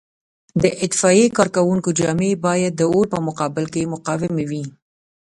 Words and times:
د 0.63 0.65
اطفایې 0.85 1.25
کارکوونکو 1.37 1.89
جامې 1.99 2.31
باید 2.45 2.73
د 2.75 2.81
اور 2.91 3.05
په 3.13 3.19
وړاندې 3.27 3.89
مقاومې 3.93 4.45
وي. 4.49 4.63